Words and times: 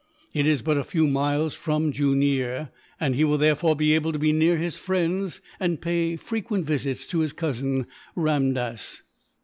It 0.33 0.47
is 0.47 0.63
but 0.63 0.77
a 0.77 0.83
few 0.83 1.05
miles 1.05 1.53
from 1.53 1.91
Jooneer, 1.91 2.71
and 2.99 3.13
he 3.13 3.23
will 3.23 3.37
therefore 3.37 3.75
be 3.75 3.93
able 3.93 4.11
to 4.11 4.17
be 4.17 4.31
near 4.33 4.57
his 4.57 4.75
friends, 4.79 5.41
and 5.59 5.79
pay 5.79 6.15
frequent 6.15 6.65
visits 6.65 7.05
to 7.05 7.19
his 7.19 7.33
cousin 7.33 7.85
Ramdass." 8.17 9.03